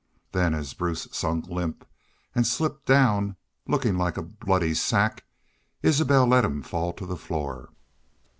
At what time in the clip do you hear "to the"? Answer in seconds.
6.93-7.15